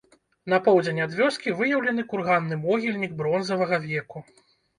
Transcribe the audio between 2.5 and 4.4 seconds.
могільнік бронзавага веку.